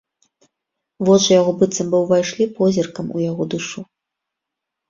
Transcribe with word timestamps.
Вочы 1.09 1.29
яго 1.41 1.51
быццам 1.59 1.87
бы 1.91 1.97
ўвайшлі 2.05 2.47
позіркам 2.57 3.05
у 3.19 3.23
яго 3.29 3.43
душу. 3.57 3.79